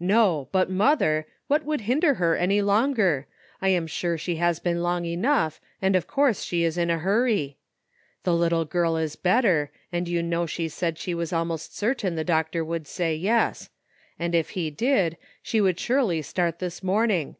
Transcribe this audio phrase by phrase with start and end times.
[0.00, 3.26] "No; but, mother, what could hinder her any longer?
[3.60, 6.96] I am sure she has been long enough, and of course she is in a
[6.96, 7.58] hurry.
[8.22, 12.24] The little girl is better, and you know she said she was almost certain the
[12.24, 13.68] doctor would say yes;
[14.18, 17.36] and if he did she would surely start this morn ing.